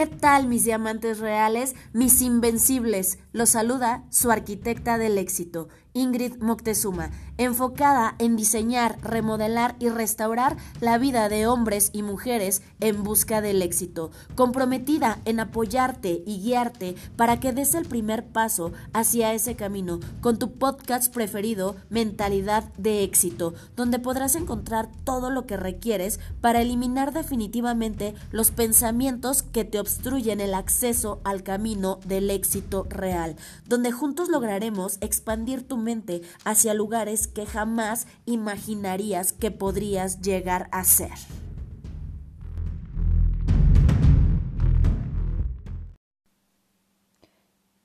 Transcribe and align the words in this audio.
¿Qué 0.00 0.06
tal 0.06 0.46
mis 0.46 0.64
diamantes 0.64 1.18
reales, 1.18 1.76
mis 1.92 2.22
invencibles? 2.22 3.18
Los 3.32 3.50
saluda 3.50 4.04
su 4.10 4.32
arquitecta 4.32 4.98
del 4.98 5.16
éxito, 5.16 5.68
Ingrid 5.92 6.36
Moctezuma, 6.40 7.10
enfocada 7.36 8.14
en 8.18 8.36
diseñar, 8.36 8.98
remodelar 9.02 9.74
y 9.80 9.88
restaurar 9.88 10.56
la 10.80 10.98
vida 10.98 11.28
de 11.28 11.46
hombres 11.46 11.90
y 11.92 12.02
mujeres 12.02 12.62
en 12.80 13.02
busca 13.02 13.40
del 13.40 13.62
éxito, 13.62 14.10
comprometida 14.34 15.18
en 15.24 15.40
apoyarte 15.40 16.22
y 16.26 16.40
guiarte 16.42 16.94
para 17.16 17.40
que 17.40 17.52
des 17.52 17.74
el 17.74 17.86
primer 17.86 18.26
paso 18.26 18.72
hacia 18.92 19.32
ese 19.32 19.56
camino 19.56 20.00
con 20.20 20.38
tu 20.38 20.52
podcast 20.52 21.12
preferido, 21.12 21.76
Mentalidad 21.88 22.64
de 22.76 23.02
Éxito, 23.02 23.54
donde 23.74 23.98
podrás 23.98 24.36
encontrar 24.36 24.90
todo 25.04 25.30
lo 25.30 25.46
que 25.46 25.56
requieres 25.56 26.20
para 26.40 26.60
eliminar 26.60 27.12
definitivamente 27.12 28.14
los 28.30 28.50
pensamientos 28.50 29.42
que 29.42 29.64
te 29.64 29.80
obstruyen 29.80 30.40
el 30.40 30.54
acceso 30.54 31.20
al 31.24 31.42
camino 31.42 31.98
del 32.06 32.30
éxito 32.30 32.86
real, 32.88 33.19
donde 33.66 33.92
juntos 33.92 34.28
lograremos 34.28 34.98
expandir 35.00 35.66
tu 35.66 35.76
mente 35.76 36.22
hacia 36.44 36.74
lugares 36.74 37.26
que 37.26 37.46
jamás 37.46 38.06
imaginarías 38.26 39.32
que 39.32 39.50
podrías 39.50 40.20
llegar 40.20 40.68
a 40.72 40.84
ser. 40.84 41.12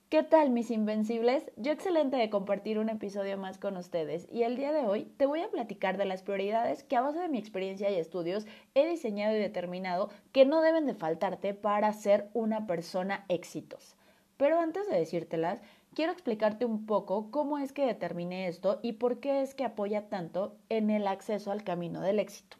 ¿Qué 0.08 0.22
tal 0.22 0.50
mis 0.50 0.70
invencibles? 0.70 1.50
Yo 1.56 1.72
excelente 1.72 2.16
de 2.16 2.30
compartir 2.30 2.78
un 2.78 2.88
episodio 2.88 3.36
más 3.36 3.58
con 3.58 3.76
ustedes 3.76 4.26
y 4.32 4.44
el 4.44 4.56
día 4.56 4.72
de 4.72 4.86
hoy 4.86 5.12
te 5.16 5.26
voy 5.26 5.40
a 5.40 5.50
platicar 5.50 5.98
de 5.98 6.06
las 6.06 6.22
prioridades 6.22 6.84
que 6.84 6.96
a 6.96 7.00
base 7.00 7.18
de 7.18 7.28
mi 7.28 7.38
experiencia 7.38 7.90
y 7.90 7.96
estudios 7.96 8.46
he 8.74 8.88
diseñado 8.88 9.36
y 9.36 9.40
determinado 9.40 10.08
que 10.30 10.46
no 10.46 10.62
deben 10.62 10.86
de 10.86 10.94
faltarte 10.94 11.54
para 11.54 11.92
ser 11.92 12.30
una 12.34 12.66
persona 12.66 13.26
exitosa. 13.28 13.96
Pero 14.36 14.60
antes 14.60 14.88
de 14.88 14.98
decírtelas, 14.98 15.62
quiero 15.94 16.12
explicarte 16.12 16.64
un 16.64 16.86
poco 16.86 17.30
cómo 17.30 17.58
es 17.58 17.72
que 17.72 17.86
determiné 17.86 18.48
esto 18.48 18.80
y 18.82 18.92
por 18.92 19.20
qué 19.20 19.42
es 19.42 19.54
que 19.54 19.64
apoya 19.64 20.08
tanto 20.08 20.56
en 20.68 20.90
el 20.90 21.06
acceso 21.06 21.50
al 21.50 21.64
camino 21.64 22.00
del 22.00 22.18
éxito. 22.18 22.58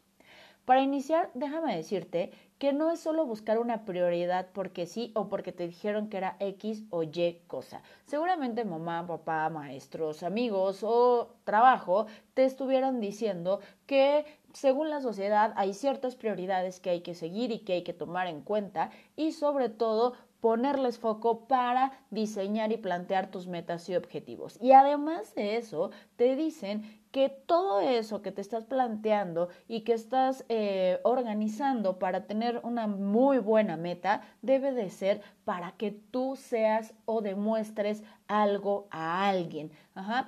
Para 0.67 0.81
iniciar, 0.81 1.29
déjame 1.33 1.77
decirte 1.77 2.31
que 2.57 2.73
no 2.73 2.91
es 2.91 2.99
solo 2.99 3.25
buscar 3.25 3.57
una 3.57 3.85
prioridad 3.85 4.49
porque 4.51 4.85
sí 4.85 5.13
o 5.15 5.29
porque 5.29 5.53
te 5.53 5.65
dijeron 5.65 6.09
que 6.09 6.17
era 6.17 6.35
X 6.41 6.83
o 6.89 7.03
Y 7.03 7.41
cosa. 7.47 7.83
Seguramente 8.05 8.65
mamá, 8.65 9.07
papá, 9.07 9.49
maestros, 9.49 10.23
amigos 10.23 10.79
o 10.83 11.29
trabajo 11.45 12.07
te 12.33 12.43
estuvieron 12.43 12.99
diciendo 12.99 13.61
que 13.85 14.25
según 14.51 14.89
la 14.89 14.99
sociedad 14.99 15.53
hay 15.55 15.73
ciertas 15.73 16.17
prioridades 16.17 16.81
que 16.81 16.89
hay 16.89 16.99
que 16.99 17.15
seguir 17.15 17.51
y 17.51 17.59
que 17.59 17.73
hay 17.73 17.83
que 17.83 17.93
tomar 17.93 18.27
en 18.27 18.41
cuenta 18.41 18.89
y 19.15 19.31
sobre 19.31 19.69
todo 19.69 20.15
ponerles 20.41 20.99
foco 20.99 21.47
para 21.47 21.91
diseñar 22.11 22.71
y 22.71 22.77
plantear 22.77 23.31
tus 23.31 23.47
metas 23.47 23.89
y 23.89 23.95
objetivos. 23.95 24.57
Y 24.61 24.71
además 24.71 25.33
de 25.35 25.57
eso, 25.57 25.91
te 26.15 26.35
dicen 26.35 26.83
que 27.11 27.29
todo 27.29 27.79
eso 27.79 28.21
que 28.21 28.31
te 28.31 28.41
estás 28.41 28.65
planteando 28.65 29.49
y 29.67 29.81
que 29.81 29.93
estás 29.93 30.45
eh, 30.49 30.99
organizando 31.03 31.97
para 31.99 32.27
tener 32.27 32.59
una 32.63 32.85
muy 32.85 33.39
buena 33.39 33.77
meta 33.77 34.21
debe 34.41 34.71
de 34.71 34.89
ser 34.89 35.21
para 35.45 35.71
que 35.71 35.91
tú 35.91 36.35
seas 36.35 36.93
o 37.05 37.21
demuestres 37.21 38.03
algo 38.27 38.87
a 38.91 39.27
alguien, 39.27 39.71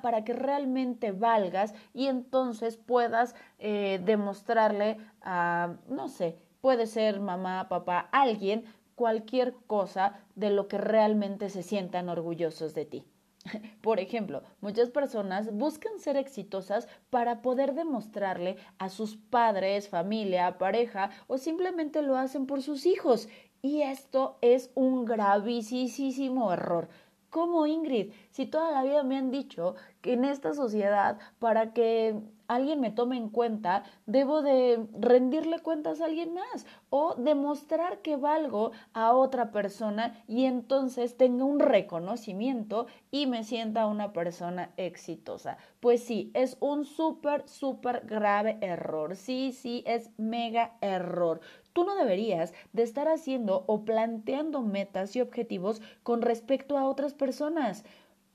para 0.02 0.24
que 0.24 0.34
realmente 0.34 1.12
valgas 1.12 1.76
y 1.94 2.08
entonces 2.08 2.78
puedas 2.78 3.36
eh, 3.60 4.02
demostrarle 4.04 4.98
a, 5.22 5.76
no 5.90 6.08
sé, 6.08 6.38
puede 6.62 6.88
ser 6.88 7.20
mamá, 7.20 7.68
papá, 7.70 8.10
alguien, 8.12 8.64
cualquier 9.00 9.54
cosa 9.66 10.20
de 10.36 10.50
lo 10.50 10.68
que 10.68 10.78
realmente 10.78 11.50
se 11.50 11.64
sientan 11.64 12.10
orgullosos 12.10 12.74
de 12.74 12.84
ti. 12.84 13.06
Por 13.82 14.02
ejemplo, 14.02 14.44
muchas 14.60 14.90
personas 14.90 15.54
buscan 15.54 16.02
ser 16.02 16.18
exitosas 16.18 16.90
para 17.10 17.42
poder 17.42 17.76
demostrarle 17.76 18.58
a 18.78 18.90
sus 18.90 19.16
padres, 19.16 19.88
familia, 19.88 20.58
pareja 20.58 21.12
o 21.28 21.38
simplemente 21.38 22.02
lo 22.02 22.18
hacen 22.18 22.46
por 22.46 22.62
sus 22.62 22.86
hijos. 22.86 23.30
Y 23.62 23.84
esto 23.84 24.38
es 24.42 24.70
un 24.76 25.06
gravísimo 25.06 26.52
error. 26.52 26.90
¿Cómo 27.30 27.68
Ingrid? 27.68 28.12
Si 28.32 28.48
toda 28.48 28.70
la 28.72 28.84
vida 28.84 29.04
me 29.04 29.16
han 29.16 29.32
dicho 29.32 29.76
que 30.02 30.12
en 30.12 30.26
esta 30.26 30.54
sociedad, 30.54 31.20
para 31.40 31.72
que 31.72 32.22
alguien 32.50 32.82
me 32.82 32.92
tome 32.92 33.16
en 33.16 33.30
cuenta, 33.30 33.84
debo 34.06 34.42
de 34.42 34.86
rendirle 35.00 35.60
cuentas 35.60 36.02
a 36.02 36.06
alguien 36.06 36.34
más 36.34 36.66
o 36.90 37.16
demostrar 37.16 38.02
que 38.02 38.18
valgo 38.18 38.72
a 38.94 39.14
otra 39.14 39.52
persona 39.52 40.22
y 40.28 40.46
entonces 40.46 41.16
tenga 41.16 41.46
un 41.46 41.60
reconocimiento 41.60 42.88
y 43.12 43.28
me 43.28 43.44
sienta 43.44 43.86
una 43.86 44.12
persona 44.12 44.74
exitosa. 44.78 45.58
Pues 45.80 46.04
sí, 46.04 46.32
es 46.34 46.58
un 46.60 46.86
súper, 46.86 47.48
súper 47.48 48.02
grave 48.06 48.58
error. 48.62 49.16
Sí, 49.16 49.54
sí, 49.54 49.84
es 49.86 50.10
mega 50.18 50.76
error. 50.82 51.42
Tú 51.74 51.84
no 51.84 51.96
deberías 51.96 52.54
de 52.74 52.82
estar 52.84 53.08
haciendo 53.08 53.64
o 53.68 53.86
planteando 53.86 54.62
metas 54.62 55.16
y 55.16 55.22
objetivos 55.22 55.82
con 56.02 56.24
respecto 56.24 56.78
a 56.78 56.90
otras 56.90 57.14
personas. 57.14 57.86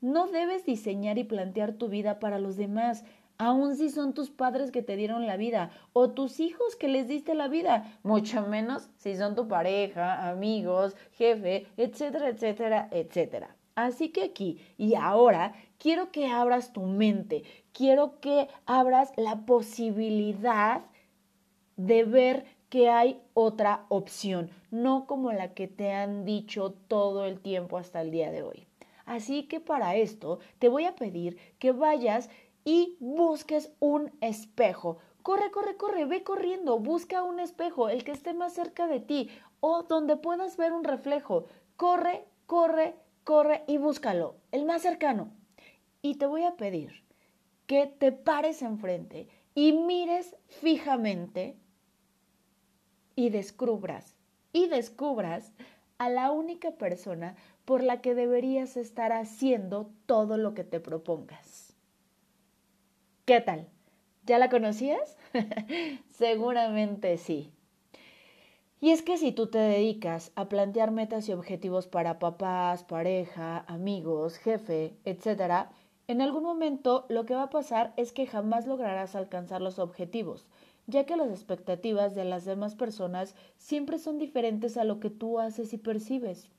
No 0.00 0.26
debes 0.28 0.66
diseñar 0.66 1.18
y 1.18 1.24
plantear 1.24 1.72
tu 1.72 1.88
vida 1.88 2.20
para 2.20 2.38
los 2.38 2.56
demás 2.56 3.04
aun 3.38 3.76
si 3.76 3.90
son 3.90 4.14
tus 4.14 4.30
padres 4.30 4.70
que 4.70 4.82
te 4.82 4.96
dieron 4.96 5.26
la 5.26 5.36
vida 5.36 5.70
o 5.92 6.10
tus 6.10 6.40
hijos 6.40 6.76
que 6.76 6.88
les 6.88 7.08
diste 7.08 7.34
la 7.34 7.48
vida, 7.48 7.98
mucho 8.02 8.46
menos 8.46 8.88
si 8.96 9.16
son 9.16 9.34
tu 9.34 9.48
pareja, 9.48 10.28
amigos, 10.28 10.96
jefe, 11.12 11.66
etcétera, 11.76 12.28
etcétera, 12.28 12.88
etcétera. 12.90 13.56
Así 13.74 14.10
que 14.10 14.24
aquí 14.24 14.60
y 14.78 14.94
ahora 14.94 15.54
quiero 15.78 16.12
que 16.12 16.28
abras 16.28 16.72
tu 16.72 16.82
mente, 16.82 17.42
quiero 17.72 18.20
que 18.20 18.48
abras 18.66 19.12
la 19.16 19.46
posibilidad 19.46 20.82
de 21.76 22.04
ver 22.04 22.44
que 22.68 22.88
hay 22.88 23.20
otra 23.34 23.86
opción, 23.88 24.50
no 24.70 25.06
como 25.06 25.32
la 25.32 25.54
que 25.54 25.68
te 25.68 25.92
han 25.92 26.24
dicho 26.24 26.72
todo 26.88 27.24
el 27.24 27.40
tiempo 27.40 27.78
hasta 27.78 28.00
el 28.00 28.10
día 28.10 28.30
de 28.30 28.42
hoy. 28.42 28.66
Así 29.06 29.44
que 29.44 29.60
para 29.60 29.96
esto 29.96 30.38
te 30.58 30.68
voy 30.68 30.84
a 30.84 30.94
pedir 30.94 31.36
que 31.58 31.72
vayas 31.72 32.30
y 32.64 32.96
busques 33.00 33.72
un 33.80 34.10
espejo. 34.20 34.98
Corre, 35.22 35.50
corre, 35.50 35.76
corre, 35.76 36.04
ve 36.04 36.22
corriendo, 36.22 36.78
busca 36.78 37.22
un 37.22 37.40
espejo, 37.40 37.88
el 37.88 38.04
que 38.04 38.12
esté 38.12 38.34
más 38.34 38.52
cerca 38.52 38.86
de 38.86 39.00
ti 39.00 39.30
o 39.60 39.84
donde 39.84 40.16
puedas 40.16 40.56
ver 40.56 40.72
un 40.72 40.84
reflejo. 40.84 41.46
Corre, 41.76 42.26
corre, 42.46 42.94
corre 43.24 43.64
y 43.66 43.78
búscalo, 43.78 44.36
el 44.52 44.64
más 44.66 44.82
cercano. 44.82 45.32
Y 46.02 46.16
te 46.16 46.26
voy 46.26 46.42
a 46.42 46.56
pedir 46.56 47.04
que 47.66 47.86
te 47.86 48.12
pares 48.12 48.60
enfrente 48.60 49.28
y 49.54 49.72
mires 49.72 50.36
fijamente 50.48 51.56
y 53.16 53.30
descubras, 53.30 54.16
y 54.52 54.66
descubras 54.66 55.52
a 55.98 56.10
la 56.10 56.32
única 56.32 56.72
persona 56.72 57.36
por 57.64 57.82
la 57.82 58.00
que 58.00 58.14
deberías 58.14 58.76
estar 58.76 59.12
haciendo 59.12 59.90
todo 60.06 60.36
lo 60.36 60.54
que 60.54 60.64
te 60.64 60.80
propongas. 60.80 61.53
¿Qué 63.26 63.40
tal? 63.40 63.70
¿Ya 64.26 64.38
la 64.38 64.50
conocías? 64.50 65.16
Seguramente 66.10 67.16
sí. 67.16 67.50
Y 68.82 68.90
es 68.90 69.00
que 69.00 69.16
si 69.16 69.32
tú 69.32 69.46
te 69.46 69.56
dedicas 69.56 70.30
a 70.34 70.50
plantear 70.50 70.90
metas 70.90 71.26
y 71.30 71.32
objetivos 71.32 71.86
para 71.86 72.18
papás, 72.18 72.84
pareja, 72.84 73.64
amigos, 73.66 74.36
jefe, 74.36 74.98
etc., 75.06 75.70
en 76.06 76.20
algún 76.20 76.42
momento 76.42 77.06
lo 77.08 77.24
que 77.24 77.34
va 77.34 77.44
a 77.44 77.50
pasar 77.50 77.94
es 77.96 78.12
que 78.12 78.26
jamás 78.26 78.66
lograrás 78.66 79.14
alcanzar 79.14 79.62
los 79.62 79.78
objetivos, 79.78 80.46
ya 80.86 81.06
que 81.06 81.16
las 81.16 81.30
expectativas 81.30 82.14
de 82.14 82.26
las 82.26 82.44
demás 82.44 82.74
personas 82.74 83.34
siempre 83.56 83.98
son 83.98 84.18
diferentes 84.18 84.76
a 84.76 84.84
lo 84.84 85.00
que 85.00 85.08
tú 85.08 85.38
haces 85.40 85.72
y 85.72 85.78
percibes. 85.78 86.50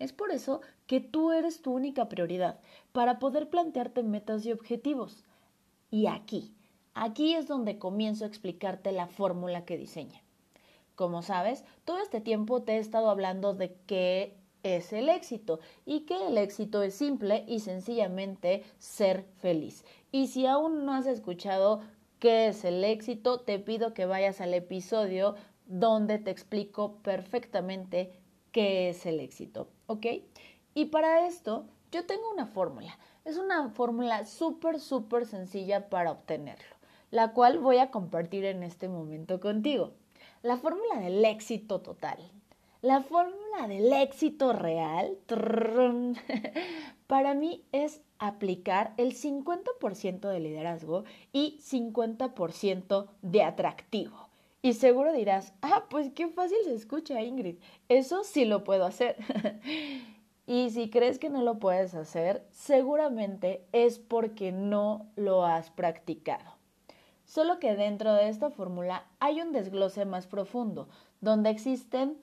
Es 0.00 0.12
por 0.12 0.32
eso 0.32 0.62
que 0.88 0.98
tú 1.00 1.30
eres 1.30 1.62
tu 1.62 1.72
única 1.72 2.08
prioridad 2.08 2.58
para 2.90 3.20
poder 3.20 3.50
plantearte 3.50 4.02
metas 4.02 4.44
y 4.44 4.50
objetivos. 4.50 5.24
Y 5.90 6.06
aquí, 6.06 6.54
aquí 6.94 7.34
es 7.34 7.48
donde 7.48 7.78
comienzo 7.78 8.24
a 8.24 8.28
explicarte 8.28 8.92
la 8.92 9.06
fórmula 9.06 9.64
que 9.64 9.76
diseña. 9.76 10.22
Como 10.94 11.22
sabes, 11.22 11.64
todo 11.84 11.98
este 11.98 12.20
tiempo 12.20 12.62
te 12.62 12.74
he 12.74 12.78
estado 12.78 13.10
hablando 13.10 13.54
de 13.54 13.74
qué 13.86 14.36
es 14.62 14.92
el 14.92 15.08
éxito 15.08 15.60
y 15.86 16.00
que 16.00 16.26
el 16.26 16.36
éxito 16.38 16.82
es 16.82 16.94
simple 16.94 17.44
y 17.48 17.60
sencillamente 17.60 18.62
ser 18.78 19.24
feliz. 19.38 19.84
Y 20.12 20.26
si 20.26 20.46
aún 20.46 20.84
no 20.84 20.92
has 20.92 21.06
escuchado 21.06 21.80
qué 22.18 22.48
es 22.48 22.64
el 22.64 22.84
éxito, 22.84 23.40
te 23.40 23.58
pido 23.58 23.94
que 23.94 24.06
vayas 24.06 24.40
al 24.40 24.54
episodio 24.54 25.34
donde 25.66 26.18
te 26.18 26.30
explico 26.30 26.96
perfectamente 26.96 28.12
qué 28.52 28.90
es 28.90 29.06
el 29.06 29.20
éxito, 29.20 29.68
¿ok? 29.86 30.06
Y 30.74 30.86
para 30.86 31.26
esto 31.26 31.64
yo 31.90 32.06
tengo 32.06 32.30
una 32.30 32.46
fórmula. 32.46 32.98
Es 33.24 33.36
una 33.36 33.68
fórmula 33.70 34.24
súper, 34.24 34.80
súper 34.80 35.26
sencilla 35.26 35.88
para 35.88 36.12
obtenerlo, 36.12 36.76
la 37.10 37.32
cual 37.32 37.58
voy 37.58 37.78
a 37.78 37.90
compartir 37.90 38.44
en 38.44 38.62
este 38.62 38.88
momento 38.88 39.40
contigo. 39.40 39.92
La 40.42 40.56
fórmula 40.56 41.00
del 41.00 41.24
éxito 41.24 41.80
total. 41.80 42.18
La 42.82 43.02
fórmula 43.02 43.68
del 43.68 43.92
éxito 43.92 44.54
real 44.54 45.18
para 47.06 47.34
mí 47.34 47.62
es 47.72 48.00
aplicar 48.18 48.94
el 48.96 49.14
50% 49.14 50.28
de 50.28 50.40
liderazgo 50.40 51.04
y 51.30 51.58
50% 51.60 53.08
de 53.20 53.42
atractivo. 53.42 54.30
Y 54.62 54.74
seguro 54.74 55.12
dirás, 55.12 55.52
ah, 55.60 55.86
pues 55.90 56.10
qué 56.14 56.28
fácil 56.28 56.58
se 56.64 56.74
escucha 56.74 57.22
Ingrid, 57.22 57.56
eso 57.88 58.24
sí 58.24 58.44
lo 58.46 58.64
puedo 58.64 58.86
hacer. 58.86 59.16
Y 60.50 60.70
si 60.70 60.90
crees 60.90 61.20
que 61.20 61.30
no 61.30 61.42
lo 61.42 61.60
puedes 61.60 61.94
hacer, 61.94 62.44
seguramente 62.50 63.64
es 63.70 64.00
porque 64.00 64.50
no 64.50 65.06
lo 65.14 65.46
has 65.46 65.70
practicado. 65.70 66.56
Solo 67.24 67.60
que 67.60 67.76
dentro 67.76 68.14
de 68.14 68.28
esta 68.28 68.50
fórmula 68.50 69.06
hay 69.20 69.40
un 69.40 69.52
desglose 69.52 70.04
más 70.06 70.26
profundo, 70.26 70.88
donde 71.20 71.50
existen 71.50 72.18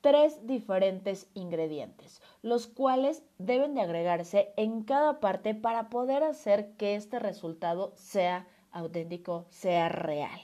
tres 0.00 0.46
diferentes 0.46 1.28
ingredientes, 1.34 2.22
los 2.40 2.66
cuales 2.66 3.22
deben 3.36 3.74
de 3.74 3.82
agregarse 3.82 4.54
en 4.56 4.82
cada 4.82 5.20
parte 5.20 5.54
para 5.54 5.90
poder 5.90 6.22
hacer 6.22 6.72
que 6.78 6.94
este 6.94 7.18
resultado 7.18 7.92
sea 7.94 8.46
auténtico, 8.72 9.44
sea 9.50 9.90
real. 9.90 10.40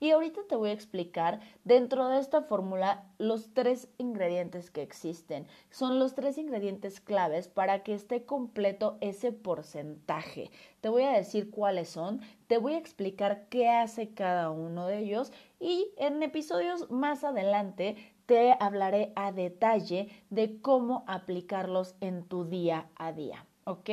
Y 0.00 0.10
ahorita 0.10 0.40
te 0.48 0.56
voy 0.56 0.70
a 0.70 0.74
explicar 0.74 1.40
dentro 1.64 2.08
de 2.08 2.18
esta 2.20 2.42
fórmula 2.42 3.04
los 3.18 3.52
tres 3.52 3.88
ingredientes 3.98 4.70
que 4.70 4.82
existen. 4.82 5.46
Son 5.70 5.98
los 5.98 6.14
tres 6.14 6.38
ingredientes 6.38 7.00
claves 7.00 7.48
para 7.48 7.82
que 7.82 7.94
esté 7.94 8.24
completo 8.24 8.98
ese 9.00 9.32
porcentaje. 9.32 10.50
Te 10.80 10.88
voy 10.88 11.02
a 11.02 11.12
decir 11.12 11.50
cuáles 11.50 11.88
son, 11.88 12.20
te 12.46 12.58
voy 12.58 12.74
a 12.74 12.78
explicar 12.78 13.46
qué 13.48 13.68
hace 13.68 14.14
cada 14.14 14.50
uno 14.50 14.86
de 14.86 14.98
ellos 14.98 15.32
y 15.60 15.88
en 15.96 16.22
episodios 16.22 16.90
más 16.90 17.24
adelante 17.24 17.96
te 18.26 18.54
hablaré 18.60 19.12
a 19.16 19.32
detalle 19.32 20.08
de 20.30 20.60
cómo 20.60 21.02
aplicarlos 21.06 21.94
en 22.00 22.24
tu 22.24 22.44
día 22.44 22.90
a 22.96 23.12
día. 23.12 23.46
¿Ok? 23.64 23.90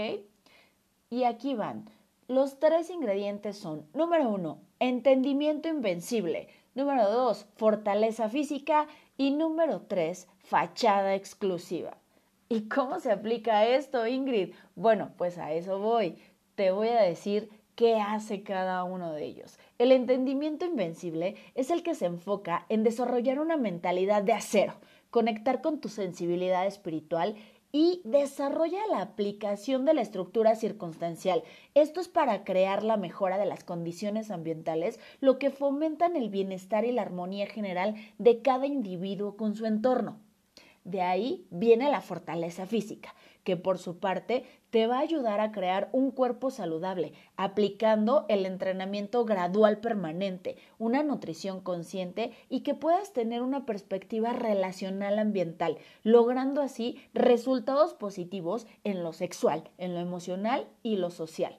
Y 1.10 1.24
aquí 1.24 1.56
van. 1.56 1.90
Los 2.28 2.60
tres 2.60 2.90
ingredientes 2.90 3.58
son, 3.58 3.86
número 3.94 4.28
uno, 4.28 4.60
entendimiento 4.80 5.68
invencible. 5.70 6.48
Número 6.74 7.10
dos, 7.10 7.46
fortaleza 7.56 8.30
física. 8.30 8.88
Y 9.18 9.32
número 9.32 9.82
tres, 9.82 10.28
fachada 10.40 11.16
exclusiva. 11.16 11.98
¿Y 12.50 12.68
cómo 12.68 13.00
se 13.00 13.12
aplica 13.12 13.66
esto, 13.66 14.06
Ingrid? 14.06 14.54
Bueno, 14.76 15.12
pues 15.18 15.38
a 15.38 15.54
eso 15.54 15.80
voy. 15.80 16.18
Te 16.56 16.72
voy 16.72 16.90
a 16.90 17.02
decir 17.02 17.50
qué 17.76 17.96
hace 17.96 18.44
cada 18.44 18.84
uno 18.84 19.14
de 19.14 19.26
ellos. 19.26 19.58
El 19.78 19.92
entendimiento 19.92 20.66
invencible 20.66 21.36
es 21.56 21.72
el 21.72 21.82
que 21.82 21.96
se 21.96 22.06
enfoca 22.06 22.66
en 22.70 22.84
desarrollar 22.84 23.40
una 23.40 23.58
mentalidad 23.58 24.24
de 24.24 24.34
acero, 24.34 24.74
conectar 25.12 25.62
con 25.62 25.80
tu 25.80 25.90
sensibilidad 25.90 26.66
espiritual 26.66 27.36
y 27.78 28.00
desarrolla 28.06 28.88
la 28.90 29.02
aplicación 29.02 29.84
de 29.84 29.94
la 29.94 30.02
estructura 30.02 30.56
circunstancial. 30.56 31.44
Esto 31.74 32.00
es 32.00 32.08
para 32.08 32.46
crear 32.46 32.84
la 32.84 32.96
mejora 32.96 33.38
de 33.38 33.46
las 33.46 33.66
condiciones 33.66 34.32
ambientales, 34.32 34.98
lo 35.20 35.38
que 35.40 35.50
fomentan 35.50 36.16
el 36.16 36.30
bienestar 36.30 36.86
y 36.86 36.94
la 36.94 37.02
armonía 37.02 37.48
general 37.48 37.96
de 38.18 38.42
cada 38.42 38.66
individuo 38.66 39.36
con 39.36 39.56
su 39.56 39.66
entorno. 39.66 40.22
De 40.86 41.02
ahí 41.02 41.48
viene 41.50 41.92
la 41.92 42.00
fortaleza 42.00 42.66
física, 42.66 43.14
que 43.46 43.56
por 43.56 43.78
su 43.78 44.00
parte 44.00 44.44
te 44.72 44.88
va 44.88 44.98
a 44.98 45.02
ayudar 45.02 45.40
a 45.40 45.54
crear 45.54 45.88
un 45.94 46.12
cuerpo 46.12 46.52
saludable, 46.52 47.14
aplicando 47.38 48.26
el 48.28 48.46
entrenamiento 48.46 49.24
gradual 49.24 49.78
permanente, 49.78 50.58
una 50.80 51.04
nutrición 51.04 51.62
consciente 51.62 52.32
y 52.50 52.62
que 52.62 52.74
puedas 52.74 53.14
tener 53.14 53.42
una 53.42 53.66
perspectiva 53.66 54.34
relacional 54.34 55.20
ambiental, 55.20 55.78
logrando 56.04 56.62
así 56.62 57.00
resultados 57.14 57.94
positivos 57.94 58.68
en 58.84 59.04
lo 59.04 59.14
sexual, 59.14 59.70
en 59.78 59.94
lo 59.94 60.02
emocional 60.02 60.68
y 60.84 60.98
lo 60.98 61.12
social. 61.12 61.56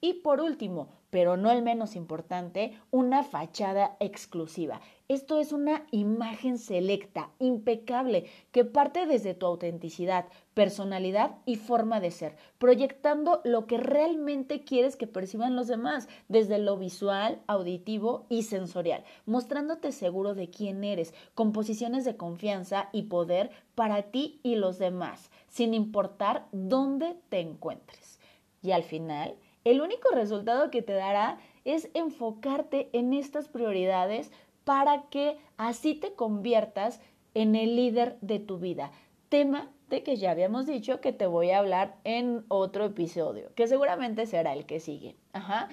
Y 0.00 0.14
por 0.14 0.40
último, 0.40 0.99
pero 1.10 1.36
no 1.36 1.50
el 1.50 1.62
menos 1.62 1.96
importante, 1.96 2.72
una 2.90 3.22
fachada 3.22 3.96
exclusiva. 4.00 4.80
Esto 5.08 5.40
es 5.40 5.52
una 5.52 5.84
imagen 5.90 6.56
selecta, 6.56 7.30
impecable, 7.40 8.26
que 8.52 8.64
parte 8.64 9.06
desde 9.06 9.34
tu 9.34 9.44
autenticidad, 9.44 10.26
personalidad 10.54 11.38
y 11.46 11.56
forma 11.56 11.98
de 11.98 12.12
ser, 12.12 12.36
proyectando 12.58 13.40
lo 13.42 13.66
que 13.66 13.76
realmente 13.76 14.62
quieres 14.62 14.94
que 14.94 15.08
perciban 15.08 15.56
los 15.56 15.66
demás, 15.66 16.08
desde 16.28 16.58
lo 16.58 16.76
visual, 16.76 17.40
auditivo 17.48 18.26
y 18.28 18.44
sensorial, 18.44 19.02
mostrándote 19.26 19.90
seguro 19.90 20.34
de 20.34 20.48
quién 20.48 20.84
eres, 20.84 21.12
con 21.34 21.50
posiciones 21.50 22.04
de 22.04 22.16
confianza 22.16 22.88
y 22.92 23.02
poder 23.02 23.50
para 23.74 24.12
ti 24.12 24.38
y 24.44 24.54
los 24.54 24.78
demás, 24.78 25.32
sin 25.48 25.74
importar 25.74 26.46
dónde 26.52 27.16
te 27.30 27.40
encuentres. 27.40 28.20
Y 28.62 28.70
al 28.70 28.84
final, 28.84 29.34
el 29.64 29.80
único 29.80 30.10
resultado 30.14 30.70
que 30.70 30.82
te 30.82 30.92
dará 30.92 31.38
es 31.64 31.90
enfocarte 31.94 32.88
en 32.92 33.12
estas 33.12 33.48
prioridades 33.48 34.32
para 34.64 35.02
que 35.10 35.36
así 35.56 35.94
te 35.94 36.14
conviertas 36.14 37.00
en 37.34 37.54
el 37.54 37.76
líder 37.76 38.18
de 38.20 38.38
tu 38.38 38.58
vida. 38.58 38.90
Tema 39.28 39.70
de 39.88 40.02
que 40.02 40.16
ya 40.16 40.30
habíamos 40.30 40.66
dicho 40.66 41.00
que 41.00 41.12
te 41.12 41.26
voy 41.26 41.50
a 41.50 41.58
hablar 41.58 41.96
en 42.04 42.44
otro 42.48 42.84
episodio, 42.84 43.52
que 43.54 43.66
seguramente 43.66 44.26
será 44.26 44.52
el 44.52 44.66
que 44.66 44.80
sigue. 44.80 45.16
Ajá. 45.32 45.68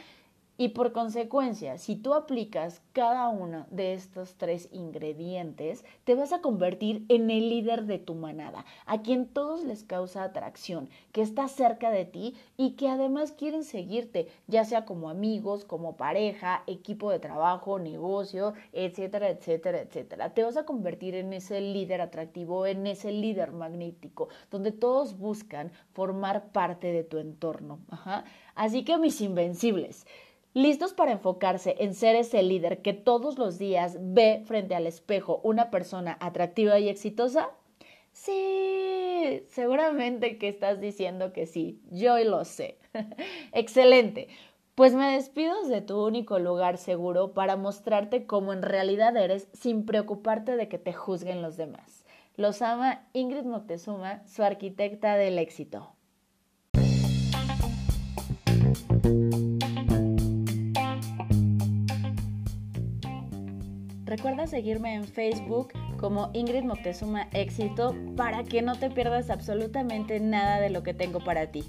Y 0.59 0.69
por 0.69 0.91
consecuencia, 0.91 1.77
si 1.77 1.95
tú 1.95 2.15
aplicas 2.15 2.81
cada 2.91 3.29
uno 3.29 3.67
de 3.69 3.93
estos 3.93 4.35
tres 4.37 4.69
ingredientes, 4.71 5.85
te 6.03 6.15
vas 6.15 6.33
a 6.33 6.41
convertir 6.41 7.05
en 7.09 7.29
el 7.29 7.49
líder 7.49 7.85
de 7.85 7.99
tu 7.99 8.15
manada, 8.15 8.65
a 8.87 9.03
quien 9.03 9.27
todos 9.27 9.63
les 9.63 9.83
causa 9.83 10.23
atracción, 10.23 10.89
que 11.11 11.21
está 11.21 11.47
cerca 11.47 11.91
de 11.91 12.05
ti 12.05 12.33
y 12.57 12.71
que 12.71 12.89
además 12.89 13.33
quieren 13.33 13.63
seguirte, 13.63 14.29
ya 14.47 14.65
sea 14.65 14.85
como 14.85 15.11
amigos, 15.11 15.63
como 15.63 15.95
pareja, 15.95 16.63
equipo 16.65 17.11
de 17.11 17.19
trabajo, 17.19 17.77
negocio, 17.77 18.53
etcétera, 18.73 19.29
etcétera, 19.29 19.81
etcétera. 19.81 20.33
Te 20.33 20.41
vas 20.43 20.57
a 20.57 20.65
convertir 20.65 21.13
en 21.13 21.33
ese 21.33 21.61
líder 21.61 22.01
atractivo, 22.01 22.65
en 22.65 22.87
ese 22.87 23.11
líder 23.11 23.51
magnífico, 23.51 24.29
donde 24.49 24.71
todos 24.71 25.19
buscan 25.19 25.71
formar 25.93 26.51
parte 26.51 26.91
de 26.91 27.03
tu 27.03 27.19
entorno. 27.19 27.77
Así 28.55 28.83
que 28.83 28.97
mis 28.97 29.21
invencibles. 29.21 30.07
¿Listos 30.57 30.91
para 30.91 31.11
enfocarse 31.11 31.75
en 31.77 31.93
ser 31.93 32.15
ese 32.15 32.41
líder 32.41 32.81
que 32.81 32.93
todos 32.93 33.37
los 33.37 33.59
días 33.59 33.95
ve 33.99 34.41
frente 34.47 34.73
al 34.73 34.87
espejo 34.87 35.39
una 35.43 35.69
persona 35.69 36.17
atractiva 36.19 36.79
y 36.79 36.89
exitosa? 36.89 37.51
Sí, 38.11 39.43
seguramente 39.49 40.39
que 40.39 40.47
estás 40.47 40.81
diciendo 40.81 41.31
que 41.31 41.45
sí, 41.45 41.79
yo 41.91 42.17
lo 42.23 42.43
sé. 42.43 42.79
Excelente. 43.51 44.29
Pues 44.73 44.95
me 44.95 45.11
despido 45.11 45.61
de 45.67 45.81
tu 45.81 46.03
único 46.03 46.39
lugar 46.39 46.79
seguro 46.79 47.35
para 47.35 47.55
mostrarte 47.55 48.25
cómo 48.25 48.51
en 48.51 48.63
realidad 48.63 49.15
eres 49.15 49.49
sin 49.53 49.85
preocuparte 49.85 50.55
de 50.55 50.67
que 50.67 50.79
te 50.79 50.91
juzguen 50.91 51.43
los 51.43 51.55
demás. 51.57 52.03
Los 52.35 52.63
ama 52.63 53.07
Ingrid 53.13 53.45
Moctezuma, 53.45 54.25
su 54.25 54.41
arquitecta 54.41 55.17
del 55.17 55.37
éxito. 55.37 55.96
Recuerda 64.17 64.47
seguirme 64.47 64.95
en 64.95 65.03
Facebook 65.03 65.73
como 65.99 66.31
Ingrid 66.33 66.63
Moctezuma 66.63 67.27
Éxito 67.33 67.95
para 68.15 68.43
que 68.43 68.63
no 68.63 68.75
te 68.75 68.89
pierdas 68.89 69.29
absolutamente 69.29 70.19
nada 70.19 70.59
de 70.59 70.71
lo 70.71 70.81
que 70.81 70.95
tengo 70.95 71.19
para 71.19 71.51
ti. 71.51 71.63